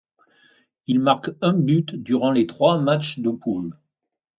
Il 0.87 0.99
marque 0.99 1.29
un 1.43 1.53
but 1.53 1.93
durant 1.93 2.31
les 2.31 2.47
trois 2.47 2.79
matchs 2.81 3.19
de 3.19 3.29
poule. 3.29 3.71